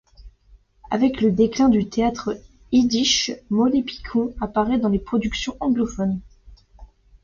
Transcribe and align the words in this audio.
Avec 0.89 1.21
le 1.21 1.31
déclin 1.31 1.69
du 1.69 1.87
théâtre 1.87 2.35
yiddish, 2.71 3.33
Molly 3.51 3.83
Picon 3.83 4.33
apparaît 4.41 4.79
dans 4.79 4.89
des 4.89 4.97
productions 4.97 5.55
anglophones. 5.59 6.21